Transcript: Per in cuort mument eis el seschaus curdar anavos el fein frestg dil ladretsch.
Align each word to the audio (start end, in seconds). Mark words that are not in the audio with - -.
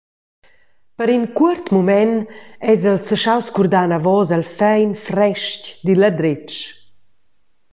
Per 0.97 1.07
in 1.17 1.23
cuort 1.37 1.65
mument 1.73 2.15
eis 2.69 2.81
el 2.91 2.99
seschaus 3.07 3.47
curdar 3.55 3.83
anavos 3.85 4.27
el 4.37 4.45
fein 4.57 4.91
frestg 5.07 5.61
dil 5.85 5.99
ladretsch. 6.01 6.59